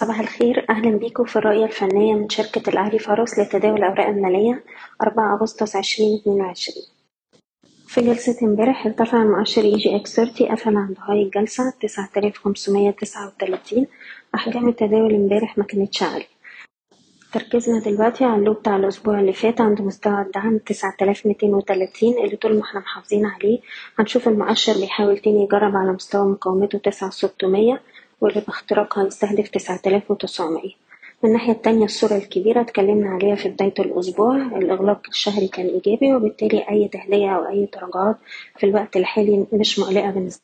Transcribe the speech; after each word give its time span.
صباح 0.00 0.20
الخير. 0.20 0.66
أهلا 0.70 0.90
بيكم 0.98 1.24
في 1.24 1.36
الرؤية 1.36 1.64
الفنية 1.64 2.14
من 2.14 2.28
شركة 2.28 2.70
الأهلي 2.70 2.98
فاروس 2.98 3.38
لتداول 3.38 3.78
الأوراق 3.78 4.06
المالية 4.06 4.64
أربعة 5.02 5.36
أغسطس 5.36 5.76
عشرين 5.76 6.18
اتنين 6.20 6.40
وعشرين. 6.40 6.84
في 7.86 8.00
جلسة 8.00 8.46
امبارح 8.46 8.86
ارتفع 8.86 9.22
المؤشر 9.22 9.62
EGX 9.62 10.16
30 10.16 10.48
قفل 10.48 10.76
عند 10.76 10.96
high 11.08 11.22
الجلسة 11.22 11.72
تسعة 11.82 12.08
آلاف 12.16 12.38
خمسمية 12.38 12.90
تسعة 12.90 13.26
وتلاتين. 13.26 13.86
أحجام 14.34 14.68
التداول 14.68 15.14
امبارح 15.14 15.58
مكانتش 15.58 16.02
عالية 16.02 16.26
تركيزنا 17.32 17.78
دلوقتي 17.80 18.24
على 18.24 18.36
ال 18.40 18.43
low 18.43 18.52
بتاع 18.52 18.76
الأسبوع 18.76 19.20
اللي 19.20 19.32
فات 19.32 19.60
عند 19.60 19.80
مستوى 19.82 20.20
الدعم 20.22 20.58
تسعة 20.58 20.94
آلاف 21.02 21.26
ميتين 21.26 21.54
وتلاتين 21.54 22.18
اللي 22.24 22.36
طول 22.36 22.54
ما 22.56 22.62
إحنا 22.62 22.80
محافظين 22.80 23.26
عليه. 23.26 23.58
هنشوف 23.98 24.28
المؤشر 24.28 24.72
بيحاول 24.80 25.18
تاني 25.18 25.42
يجرب 25.44 25.76
على 25.76 25.92
مستوى 25.92 26.28
مقاومته 26.32 26.78
تسعة 26.78 27.10
ستمية. 27.10 27.80
واللي 28.20 28.40
باختراقها 28.40 29.06
يستهدف 29.06 29.48
تسعة 29.48 29.80
آلاف 29.86 30.10
وتسعمية. 30.10 30.70
من 31.22 31.30
الناحية 31.30 31.52
التانية 31.52 31.84
الصورة 31.84 32.16
الكبيرة 32.16 32.60
اتكلمنا 32.60 33.10
عليها 33.10 33.34
في 33.34 33.48
بداية 33.48 33.74
الأسبوع. 33.78 34.36
الإغلاق 34.36 35.00
الشهري 35.08 35.48
كان 35.48 35.66
إيجابي 35.66 36.14
وبالتالي 36.14 36.68
أي 36.70 36.88
تهدية 36.88 37.36
أو 37.36 37.48
أي 37.48 37.66
تراجعات 37.66 38.16
في 38.58 38.66
الوقت 38.66 38.96
الحالي 38.96 39.46
مش 39.52 39.78
مقلقة 39.78 40.10
بالنسبة 40.10 40.42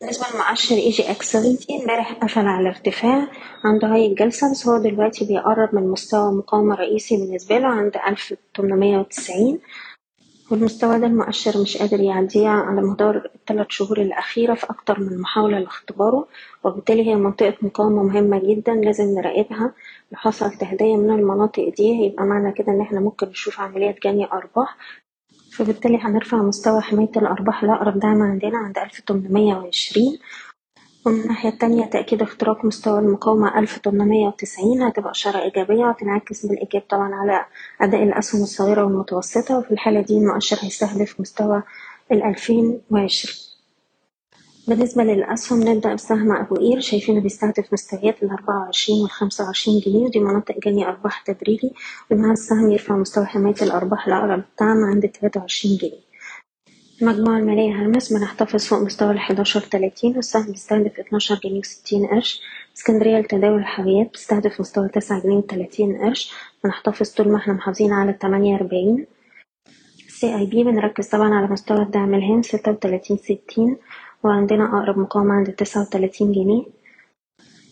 بالنسبة 0.00 0.26
لمؤشر 0.34 0.74
EGX 0.76 1.32
70 1.32 1.58
امبارح 1.80 2.12
قفل 2.12 2.46
على 2.46 2.68
ارتفاع 2.68 3.28
عند 3.64 3.84
high 3.84 4.06
الجلسة. 4.06 4.50
بس 4.50 4.66
هو 4.68 4.78
دلوقتي 4.78 5.24
بيقرب 5.24 5.74
من 5.74 5.88
مستوى 5.88 6.32
مقاومة 6.32 6.74
رئيسي 6.74 7.16
بالنسبة 7.16 7.58
له 7.58 7.68
عند 7.68 7.96
ألف 8.08 8.34
تمنمية 8.54 8.98
وتسعين. 8.98 9.58
والمستوى 10.50 10.98
ده 10.98 11.06
المؤشر 11.06 11.62
مش 11.62 11.76
قادر 11.76 12.00
يعديه 12.00 12.48
على 12.48 12.82
مدار 12.82 13.30
الثلاث 13.34 13.66
شهور 13.70 14.00
الأخيرة 14.00 14.54
في 14.54 14.66
أكتر 14.70 15.00
من 15.00 15.20
محاولة 15.20 15.58
لاختباره 15.58 16.28
وبالتالي 16.64 17.06
هي 17.10 17.14
منطقة 17.16 17.54
مقاومة 17.62 18.02
مهمة 18.02 18.38
جدا 18.38 18.74
لازم 18.74 19.04
نراقبها. 19.04 19.72
لو 20.12 20.18
حصل 20.18 20.50
تهدية 20.50 20.96
من 20.96 21.10
المناطق 21.10 21.72
دي 21.76 22.00
هيبقى 22.02 22.24
معنى 22.24 22.52
كده 22.52 22.72
إن 22.72 22.80
إحنا 22.80 23.00
ممكن 23.00 23.26
نشوف 23.28 23.60
عملية 23.60 23.94
جني 24.04 24.32
أرباح. 24.32 24.76
فبالتالي 25.52 25.98
هنرفع 25.98 26.36
مستوى 26.36 26.80
حماية 26.80 27.10
الأرباح 27.16 27.64
لأقرب 27.64 27.98
دعم 27.98 28.22
عندنا 28.22 28.58
عند 28.58 28.78
ألف 28.78 29.00
وعشرين. 29.56 30.18
ومن 31.06 31.20
الناحية 31.20 31.48
التانية 31.48 31.84
تأكيد 31.86 32.22
اختراق 32.22 32.64
مستوى 32.64 32.98
المقاومة 32.98 33.58
ألف 33.58 33.78
تمنمية 33.78 34.26
وتسعين 34.26 34.82
هتبقى 34.82 35.10
إشارة 35.10 35.42
إيجابية 35.42 35.84
وتنعكس 35.86 36.46
بالإيجاب 36.46 36.82
طبعا 36.90 37.14
على 37.14 37.44
أداء 37.80 38.02
الأسهم 38.02 38.42
الصغيرة 38.42 38.84
والمتوسطة 38.84 39.58
وفي 39.58 39.70
الحالة 39.70 40.00
دي 40.00 40.18
المؤشر 40.18 40.56
هيستهدف 40.60 41.20
مستوى 41.20 41.62
الألفين 42.12 42.80
وعشرين. 42.90 43.34
بالنسبة 44.68 45.02
للأسهم 45.04 45.68
نبدأ 45.68 45.94
بسهم 45.94 46.32
أبو 46.32 46.54
قير 46.54 46.80
شايفينه 46.80 47.20
بيستهدف 47.20 47.72
مستويات 47.72 48.22
الأربعة 48.22 48.58
وعشرين 48.58 49.02
والخمسة 49.02 49.44
وعشرين 49.44 49.80
جنيه 49.86 50.04
ودي 50.04 50.18
مناطق 50.18 50.58
جني 50.58 50.88
أرباح 50.88 51.22
تدريجي 51.22 51.72
ومع 52.10 52.32
السهم 52.32 52.70
يرفع 52.70 52.96
مستوى 52.96 53.24
حماية 53.26 53.54
الأرباح 53.62 54.08
لأقرب 54.08 54.42
دعم 54.60 54.84
عند 54.84 55.08
تلاتة 55.08 55.40
وعشرين 55.40 55.76
جنيه. 55.76 56.09
المجموعة 57.02 57.38
المالية 57.38 57.74
هرمس 57.74 58.12
بنحتفظ 58.12 58.64
فوق 58.64 58.78
مستوى 58.78 59.10
الحداشر 59.10 59.60
تلاتين 59.60 60.16
والسهم 60.16 60.46
بيستهدف 60.52 60.98
اتناشر 61.00 61.34
جنيه 61.44 61.58
وستين 61.58 62.06
قرش. 62.06 62.40
اسكندرية 62.76 63.18
لتداول 63.18 63.58
الحاويات 63.58 64.06
بتستهدف 64.08 64.60
مستوى 64.60 64.88
تسعة 64.88 65.22
جنيه 65.22 65.36
وتلاتين 65.36 65.96
قرش. 65.96 66.32
بنحتفظ 66.64 67.10
طول 67.10 67.28
ما 67.28 67.36
إحنا 67.36 67.52
محافظين 67.52 67.92
على 67.92 68.10
التمانية 68.10 68.56
أربعين. 68.56 69.06
CIB 70.08 70.64
بنركز 70.64 71.08
طبعا 71.08 71.34
على 71.34 71.46
مستوى 71.46 71.82
الدعم 71.82 72.14
الهام 72.14 72.42
ستة 72.42 72.70
وتلاتين 72.72 73.16
ستين 73.16 73.76
وعندنا 74.22 74.64
أقرب 74.78 74.98
مقاومة 74.98 75.34
عند 75.34 75.52
تسعة 75.52 75.82
وتلاتين 75.82 76.32
جنيه. 76.32 76.62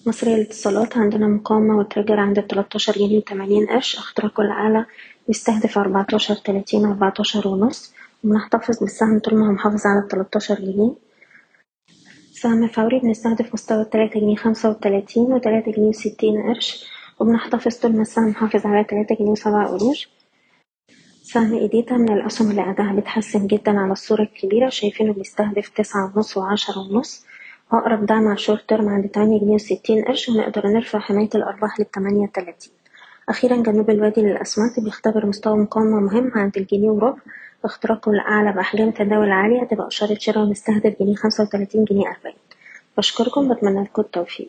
مصرية 0.07 0.35
للاتصالات 0.35 0.97
عندنا 0.97 1.27
مقاومة 1.29 1.79
و 1.78 1.84
trigger 1.84 2.20
عند 2.20 2.42
تلاتاشر 2.42 2.92
جنيه 2.92 3.19
وتمانين 3.19 3.67
قرش. 3.67 3.97
اختراقه 3.97 4.42
الأعلى 4.42 4.87
بيستهدف 5.27 5.79
أربعتاشر 5.79 6.35
تلاتين 6.35 6.85
أربعتاشر 6.87 7.48
ونص. 7.48 7.95
وبنحتفظ 8.24 8.79
بالسهم 8.80 9.18
طول 9.18 9.39
ما 9.39 9.48
هو 9.48 9.52
محافظ 9.52 9.86
على 9.86 9.98
التلاتاشر 10.01 10.55
جنيه. 10.55 10.92
سهم 12.33 12.68
فوري 12.68 12.98
بنستهدف 12.98 13.55
مستوى 13.55 13.84
تلاتة 13.84 14.20
جنيه 14.20 14.36
خمسة 14.36 14.70
وتلاتين 14.70 15.23
وتلاتة 15.23 15.73
جنيه 15.73 15.89
وستين 15.89 16.42
قرش 16.42 16.84
وبنحتفظ 17.20 17.77
طول 17.77 17.92
ما 17.96 18.02
السهم 18.02 18.28
محافظ 18.28 18.67
على 18.67 18.84
تلاتة 18.84 19.14
جنيه 19.14 19.30
وسبع 19.30 19.67
قروش. 19.67 20.08
سهم 21.23 21.55
إيديتا 21.55 21.96
من 21.96 22.12
الأسهم 22.12 22.51
اللي 22.51 22.70
أداها 22.70 22.92
بيتحسن 22.92 23.46
جدا 23.46 23.80
على 23.80 23.92
الصورة 23.92 24.23
الكبيرة 24.23 24.68
شايفينه 24.68 25.12
بيستهدف 25.12 25.68
تسعة 25.68 26.12
ونص 26.17 26.36
وعشرة 26.36 26.78
ونص. 26.78 27.24
وأقرب 27.73 28.07
دعم 28.07 28.24
على 28.27 28.33
ال 28.35 28.40
short 28.40 28.69
term 28.69 28.89
عند 28.89 29.08
تمانية 29.08 29.40
جنيه 29.40 29.55
وستين 29.55 30.05
قرش 30.05 30.28
ونقدر 30.28 30.67
نرفع 30.67 30.98
حماية 30.98 31.28
الأرباح 31.34 31.80
للتمانية 31.80 32.27
تلاتين 32.27 32.73
أخيرا 33.28 33.57
جنوب 33.57 33.90
الوادي 33.90 34.20
للأسمنت 34.20 34.80
بيختبر 34.80 35.27
مستوى 35.27 35.57
مقاومة 35.57 36.01
مهم 36.01 36.33
عند 36.34 36.57
الجنيه 36.57 36.90
وربع. 36.90 37.18
اختراقه 37.64 38.13
الأعلى 38.13 38.52
بأحجام 38.52 38.91
تداول 38.91 39.30
عالية 39.30 39.64
تبقى 39.64 39.86
إشارة 39.89 40.19
شراء 40.20 40.45
ونستهدف 40.45 40.95
جنيه 41.01 41.14
خمسة 41.14 41.45
وتلاتين 41.45 41.85
جنيه 41.85 42.08
أربعين 42.08 42.36
بشكركم 42.98 43.55
بتمنى 43.55 43.83
لكم 43.83 44.02
التوفيق. 44.02 44.48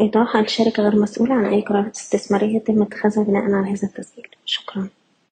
إيضاح 0.00 0.36
الشركة 0.36 0.82
غير 0.82 0.96
مسؤولة 0.96 1.34
عن 1.34 1.44
أي 1.44 1.60
قرارات 1.60 1.96
استثمارية 1.96 2.56
يتم 2.56 2.82
اتخاذها 2.82 3.24
بناء 3.24 3.42
على 3.42 3.70
هذا 3.70 3.88
التسجيل. 3.88 4.28
شكرا. 4.44 4.88